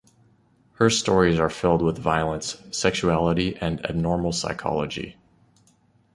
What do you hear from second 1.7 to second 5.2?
with violence, sexuality and abnormal psychology.